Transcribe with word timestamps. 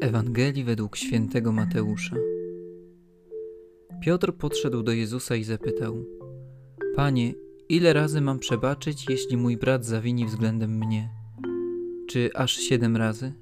Ewangelii 0.00 0.64
według 0.64 0.96
świętego 0.96 1.52
Mateusza. 1.52 2.16
Piotr 4.02 4.34
podszedł 4.34 4.82
do 4.82 4.92
Jezusa 4.92 5.36
i 5.36 5.44
zapytał: 5.44 6.04
Panie, 6.96 7.34
ile 7.68 7.92
razy 7.92 8.20
mam 8.20 8.38
przebaczyć, 8.38 9.06
jeśli 9.08 9.36
mój 9.36 9.56
brat 9.56 9.84
zawini 9.84 10.26
względem 10.26 10.78
mnie? 10.78 11.08
Czy 12.08 12.30
aż 12.34 12.56
siedem 12.56 12.96
razy? 12.96 13.32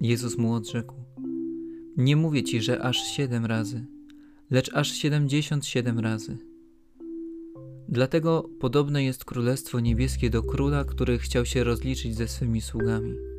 Jezus 0.00 0.38
mu 0.38 0.54
odrzekł: 0.54 0.94
Nie 1.96 2.16
mówię 2.16 2.42
ci, 2.42 2.60
że 2.60 2.82
aż 2.82 2.96
siedem 2.96 3.46
razy, 3.46 3.86
lecz 4.50 4.74
aż 4.74 4.92
siedemdziesiąt 4.92 5.66
siedem 5.66 5.98
razy. 5.98 6.38
Dlatego 7.88 8.50
podobne 8.60 9.04
jest 9.04 9.24
Królestwo 9.24 9.80
Niebieskie 9.80 10.30
do 10.30 10.42
króla, 10.42 10.84
który 10.84 11.18
chciał 11.18 11.46
się 11.46 11.64
rozliczyć 11.64 12.16
ze 12.16 12.28
swymi 12.28 12.60
sługami. 12.60 13.35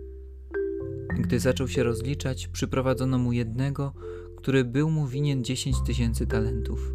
Gdy 1.20 1.40
zaczął 1.40 1.68
się 1.68 1.84
rozliczać, 1.84 2.48
przyprowadzono 2.48 3.18
mu 3.18 3.32
jednego, 3.32 3.94
który 4.38 4.66
był 4.66 4.90
mu 4.90 5.08
winien 5.08 5.44
dziesięć 5.44 5.78
tysięcy 5.86 6.28
talentów. 6.28 6.94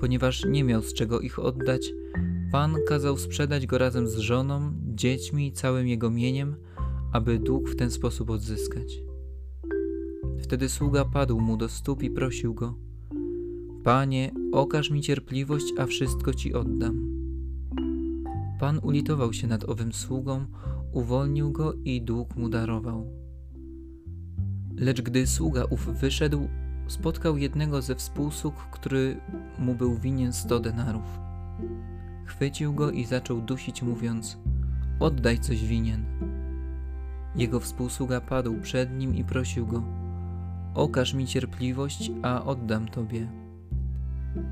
Ponieważ 0.00 0.44
nie 0.44 0.64
miał 0.64 0.82
z 0.82 0.94
czego 0.94 1.20
ich 1.20 1.38
oddać, 1.38 1.92
Pan 2.52 2.76
kazał 2.88 3.16
sprzedać 3.16 3.66
go 3.66 3.78
razem 3.78 4.08
z 4.08 4.16
żoną, 4.16 4.72
dziećmi 4.94 5.46
i 5.46 5.52
całym 5.52 5.88
jego 5.88 6.10
mieniem, 6.10 6.56
aby 7.12 7.38
dług 7.38 7.70
w 7.70 7.76
ten 7.76 7.90
sposób 7.90 8.30
odzyskać. 8.30 9.02
Wtedy 10.42 10.68
sługa 10.68 11.04
padł 11.04 11.40
mu 11.40 11.56
do 11.56 11.68
stóp 11.68 12.02
i 12.02 12.10
prosił 12.10 12.54
go: 12.54 12.74
Panie, 13.84 14.32
okaż 14.52 14.90
mi 14.90 15.00
cierpliwość, 15.00 15.72
a 15.78 15.86
wszystko 15.86 16.34
ci 16.34 16.54
oddam. 16.54 17.20
Pan 18.60 18.80
ulitował 18.82 19.32
się 19.32 19.46
nad 19.46 19.68
owym 19.68 19.92
sługą, 19.92 20.46
uwolnił 20.92 21.52
go 21.52 21.74
i 21.84 22.02
dług 22.02 22.36
mu 22.36 22.48
darował. 22.48 23.06
Lecz 24.76 25.02
gdy 25.02 25.26
sługa 25.26 25.64
ów 25.64 25.86
wyszedł, 25.86 26.48
spotkał 26.86 27.38
jednego 27.38 27.82
ze 27.82 27.94
współsług, 27.94 28.54
który 28.54 29.20
mu 29.58 29.74
był 29.74 29.98
winien 29.98 30.32
sto 30.32 30.60
denarów. 30.60 31.20
Chwycił 32.24 32.74
go 32.74 32.90
i 32.90 33.04
zaczął 33.04 33.40
dusić, 33.40 33.82
mówiąc: 33.82 34.38
Oddaj 35.00 35.38
coś 35.38 35.64
winien. 35.64 36.04
Jego 37.36 37.60
współsługa 37.60 38.20
padł 38.20 38.60
przed 38.60 38.98
nim 38.98 39.14
i 39.14 39.24
prosił 39.24 39.66
go: 39.66 39.82
Okaż 40.74 41.14
mi 41.14 41.26
cierpliwość, 41.26 42.12
a 42.22 42.44
oddam 42.44 42.88
tobie. 42.88 43.28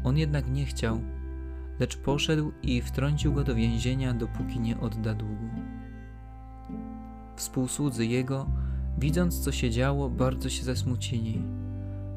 On 0.04 0.18
jednak 0.18 0.50
nie 0.50 0.66
chciał, 0.66 1.00
lecz 1.80 1.96
poszedł 1.96 2.52
i 2.62 2.82
wtrącił 2.82 3.32
go 3.32 3.44
do 3.44 3.54
więzienia, 3.54 4.14
dopóki 4.14 4.60
nie 4.60 4.80
odda 4.80 5.14
długu. 5.14 5.67
Współsłudzy 7.38 8.06
jego, 8.06 8.46
widząc 8.98 9.40
co 9.40 9.52
się 9.52 9.70
działo, 9.70 10.10
bardzo 10.10 10.48
się 10.48 10.64
zasmucili. 10.64 11.42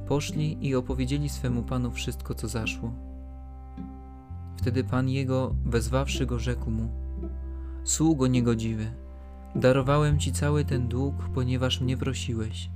Poszli 0.07 0.67
i 0.67 0.75
opowiedzieli 0.75 1.29
swemu 1.29 1.63
panu 1.63 1.91
wszystko, 1.91 2.35
co 2.35 2.47
zaszło. 2.47 2.93
Wtedy 4.57 4.83
pan 4.83 5.09
jego, 5.09 5.55
wezwawszy 5.65 6.25
go, 6.25 6.39
rzekł 6.39 6.71
mu: 6.71 6.89
Sługo 7.83 8.27
niegodziwy, 8.27 8.91
darowałem 9.55 10.19
ci 10.19 10.31
cały 10.31 10.65
ten 10.65 10.87
dług, 10.87 11.15
ponieważ 11.33 11.81
mnie 11.81 11.97
prosiłeś. 11.97 12.69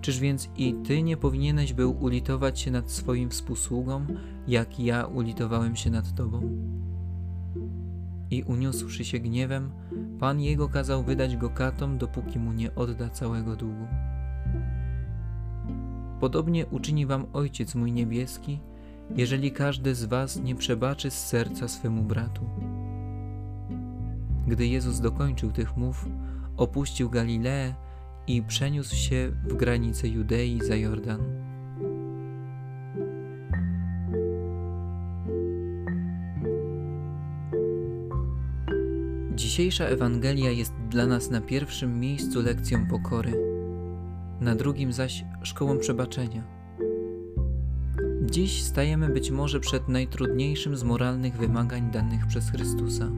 Czyż 0.00 0.20
więc 0.20 0.48
i 0.56 0.74
ty 0.74 1.02
nie 1.02 1.16
powinieneś 1.16 1.72
był 1.72 2.02
ulitować 2.04 2.60
się 2.60 2.70
nad 2.70 2.90
swoim 2.90 3.30
współsługą, 3.30 4.06
jak 4.48 4.80
ja 4.80 5.06
ulitowałem 5.06 5.76
się 5.76 5.90
nad 5.90 6.14
tobą? 6.14 6.50
I 8.32 8.42
uniósłszy 8.42 9.04
się 9.04 9.18
gniewem, 9.18 9.70
Pan 10.20 10.40
jego 10.40 10.68
kazał 10.68 11.02
wydać 11.02 11.36
go 11.36 11.50
katom, 11.50 11.98
dopóki 11.98 12.38
mu 12.38 12.52
nie 12.52 12.74
odda 12.74 13.08
całego 13.08 13.56
długu. 13.56 13.86
Podobnie 16.20 16.66
uczyni 16.66 17.06
wam 17.06 17.26
Ojciec 17.32 17.74
mój 17.74 17.92
niebieski, 17.92 18.60
jeżeli 19.16 19.52
każdy 19.52 19.94
z 19.94 20.04
was 20.04 20.42
nie 20.42 20.54
przebaczy 20.54 21.10
z 21.10 21.26
serca 21.26 21.68
swemu 21.68 22.02
bratu. 22.02 22.42
Gdy 24.46 24.66
Jezus 24.66 25.00
dokończył 25.00 25.52
tych 25.52 25.76
mów, 25.76 26.08
opuścił 26.56 27.10
Galileę 27.10 27.74
i 28.26 28.42
przeniósł 28.42 28.96
się 28.96 29.32
w 29.48 29.54
granice 29.54 30.08
Judei 30.08 30.60
za 30.64 30.76
Jordan. 30.76 31.41
Dzisiejsza 39.52 39.84
Ewangelia 39.84 40.50
jest 40.50 40.72
dla 40.88 41.06
nas 41.06 41.30
na 41.30 41.40
pierwszym 41.40 42.00
miejscu 42.00 42.42
lekcją 42.42 42.86
pokory, 42.86 43.32
na 44.40 44.54
drugim 44.54 44.92
zaś 44.92 45.24
szkołą 45.42 45.78
przebaczenia. 45.78 46.42
Dziś 48.22 48.62
stajemy 48.62 49.08
być 49.08 49.30
może 49.30 49.60
przed 49.60 49.88
najtrudniejszym 49.88 50.76
z 50.76 50.84
moralnych 50.84 51.36
wymagań 51.36 51.90
danych 51.90 52.26
przez 52.26 52.50
Chrystusa. 52.50 53.10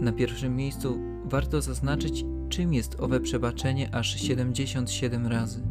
Na 0.00 0.12
pierwszym 0.12 0.56
miejscu 0.56 0.98
warto 1.24 1.62
zaznaczyć, 1.62 2.24
czym 2.48 2.74
jest 2.74 3.00
owe 3.00 3.20
przebaczenie 3.20 3.94
aż 3.94 4.20
77 4.20 5.26
razy. 5.26 5.62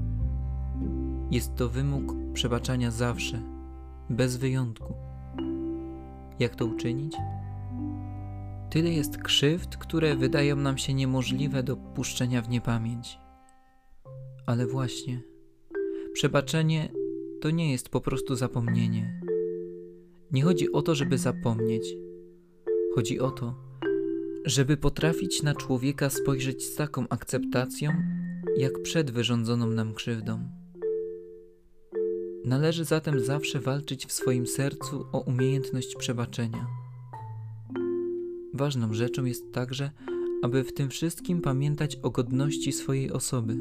Jest 1.31 1.55
to 1.55 1.69
wymóg 1.69 2.15
przebaczania 2.33 2.91
zawsze, 2.91 3.41
bez 4.09 4.37
wyjątku. 4.37 4.93
Jak 6.39 6.55
to 6.55 6.65
uczynić? 6.65 7.13
Tyle 8.71 8.91
jest 8.91 9.17
krzywd, 9.17 9.77
które 9.77 10.15
wydają 10.15 10.55
nam 10.55 10.77
się 10.77 10.93
niemożliwe 10.93 11.63
do 11.63 11.77
puszczenia 11.77 12.41
w 12.41 12.49
niepamięć. 12.49 13.19
Ale 14.45 14.67
właśnie, 14.67 15.21
przebaczenie 16.13 16.89
to 17.41 17.49
nie 17.49 17.71
jest 17.71 17.89
po 17.89 18.01
prostu 18.01 18.35
zapomnienie. 18.35 19.21
Nie 20.31 20.43
chodzi 20.43 20.71
o 20.71 20.81
to, 20.81 20.95
żeby 20.95 21.17
zapomnieć. 21.17 21.83
Chodzi 22.95 23.19
o 23.19 23.31
to, 23.31 23.55
żeby 24.45 24.77
potrafić 24.77 25.43
na 25.43 25.55
człowieka 25.55 26.09
spojrzeć 26.09 26.63
z 26.63 26.75
taką 26.75 27.05
akceptacją, 27.09 27.91
jak 28.57 28.81
przed 28.81 29.11
wyrządzoną 29.11 29.67
nam 29.67 29.93
krzywdą. 29.93 30.49
Należy 32.45 32.85
zatem 32.85 33.19
zawsze 33.19 33.59
walczyć 33.59 34.05
w 34.05 34.11
swoim 34.11 34.47
sercu 34.47 35.05
o 35.11 35.19
umiejętność 35.19 35.95
przebaczenia. 35.95 36.80
Ważną 38.61 38.93
rzeczą 38.93 39.25
jest 39.25 39.53
także, 39.53 39.91
aby 40.43 40.63
w 40.63 40.73
tym 40.73 40.89
wszystkim 40.89 41.41
pamiętać 41.41 41.95
o 41.95 42.09
godności 42.09 42.71
swojej 42.71 43.11
osoby. 43.11 43.57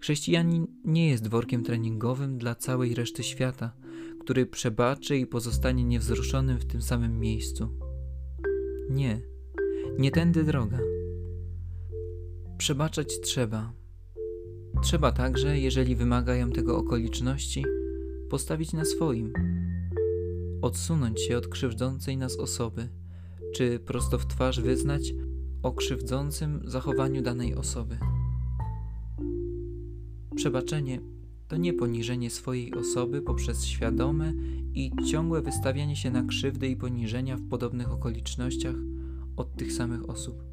Chrześcijanin 0.00 0.66
nie 0.84 1.08
jest 1.08 1.28
workiem 1.28 1.62
treningowym 1.62 2.38
dla 2.38 2.54
całej 2.54 2.94
reszty 2.94 3.22
świata, 3.22 3.72
który 4.20 4.46
przebaczy 4.46 5.16
i 5.16 5.26
pozostanie 5.26 5.84
niewzruszonym 5.84 6.58
w 6.58 6.64
tym 6.64 6.82
samym 6.82 7.20
miejscu. 7.20 7.68
Nie, 8.90 9.20
nie 9.98 10.10
tędy 10.10 10.44
droga. 10.44 10.78
Przebaczać 12.58 13.20
trzeba. 13.20 13.72
Trzeba 14.82 15.12
także, 15.12 15.58
jeżeli 15.58 15.96
wymagają 15.96 16.50
tego 16.50 16.78
okoliczności, 16.78 17.64
postawić 18.30 18.72
na 18.72 18.84
swoim 18.84 19.32
odsunąć 20.62 21.20
się 21.20 21.38
od 21.38 21.48
krzywdzącej 21.48 22.16
nas 22.16 22.36
osoby, 22.36 22.88
czy 23.54 23.78
prosto 23.78 24.18
w 24.18 24.26
twarz 24.26 24.60
wyznać 24.60 25.14
o 25.62 25.72
krzywdzącym 25.72 26.60
zachowaniu 26.64 27.22
danej 27.22 27.54
osoby. 27.54 27.98
Przebaczenie 30.36 31.00
to 31.48 31.56
nie 31.56 31.72
poniżenie 31.72 32.30
swojej 32.30 32.74
osoby 32.74 33.22
poprzez 33.22 33.64
świadome 33.64 34.32
i 34.74 34.92
ciągłe 35.10 35.42
wystawianie 35.42 35.96
się 35.96 36.10
na 36.10 36.22
krzywdy 36.22 36.68
i 36.68 36.76
poniżenia 36.76 37.36
w 37.36 37.48
podobnych 37.48 37.92
okolicznościach 37.92 38.74
od 39.36 39.56
tych 39.56 39.72
samych 39.72 40.10
osób. 40.10 40.44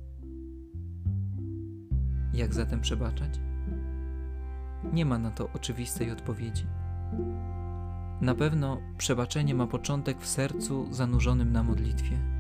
Jak 2.34 2.54
zatem 2.54 2.82
przebaczać? 2.82 3.40
Nie 4.94 5.06
ma 5.06 5.18
na 5.18 5.32
to 5.32 5.50
oczywistej 5.54 6.12
odpowiedzi. 6.12 6.66
Na 8.22 8.36
pewno 8.36 8.82
przebaczenie 8.98 9.56
ma 9.56 9.68
początek 9.68 10.22
w 10.22 10.28
sercu 10.28 10.88
zanurzonym 10.92 11.52
na 11.52 11.64
modlitwie. 11.64 12.33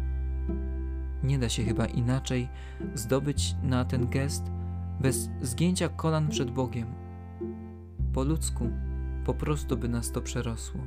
Nie 1.24 1.40
da 1.40 1.50
się 1.50 1.64
chyba 1.64 1.86
inaczej 1.86 2.50
zdobyć 2.94 3.56
na 3.64 3.86
ten 3.86 4.10
gest 4.10 4.52
bez 5.00 5.30
zgięcia 5.42 5.90
kolan 5.90 6.30
przed 6.30 6.52
Bogiem. 6.52 6.88
Po 8.14 8.24
ludzku 8.24 8.70
po 9.26 9.34
prostu 9.34 9.78
by 9.78 9.90
nas 9.90 10.12
to 10.12 10.22
przerosło. 10.22 10.82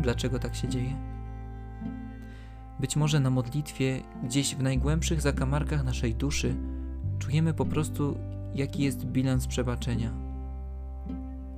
Dlaczego 0.00 0.38
tak 0.38 0.54
się 0.54 0.68
dzieje? 0.68 0.96
Być 2.80 2.96
może 2.96 3.20
na 3.20 3.30
modlitwie, 3.30 4.00
gdzieś 4.24 4.54
w 4.54 4.62
najgłębszych 4.62 5.20
zakamarkach 5.20 5.84
naszej 5.84 6.14
duszy, 6.14 6.56
czujemy 7.18 7.54
po 7.54 7.66
prostu, 7.66 8.18
jaki 8.54 8.82
jest 8.82 9.04
bilans 9.04 9.46
przebaczenia 9.46 10.32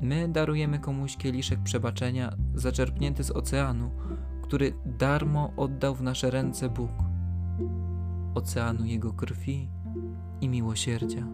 My 0.01 0.29
darujemy 0.29 0.79
komuś 0.79 1.17
kieliszek 1.17 1.59
przebaczenia 1.63 2.37
zaczerpnięty 2.55 3.25
z 3.25 3.31
oceanu, 3.31 3.91
który 4.43 4.73
darmo 4.87 5.53
oddał 5.57 5.95
w 5.95 6.03
nasze 6.03 6.31
ręce 6.31 6.69
Bóg. 6.69 6.91
Oceanu 8.35 8.85
Jego 8.85 9.13
krwi, 9.13 9.69
i 10.41 10.49
miłosierdzia. 10.49 11.27